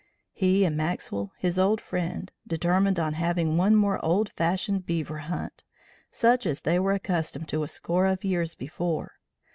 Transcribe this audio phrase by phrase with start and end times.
[0.33, 5.63] He and Maxwell, his old friend, determined on having one more old fashioned beaver hunt,
[6.09, 9.19] such as they were accustomed to a score of years before.